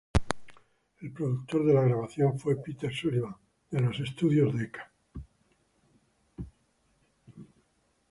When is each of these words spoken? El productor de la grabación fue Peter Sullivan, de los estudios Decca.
El 1.01 1.11
productor 1.11 1.63
de 1.63 1.75
la 1.75 1.83
grabación 1.83 2.39
fue 2.39 2.55
Peter 2.55 2.91
Sullivan, 2.91 3.35
de 3.69 3.81
los 3.81 3.99
estudios 3.99 4.51
Decca. 4.57 4.91